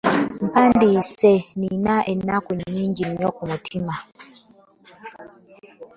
[0.45, 3.95] Mpandiise nnina ennaku nnyingi nnyo ku mutima.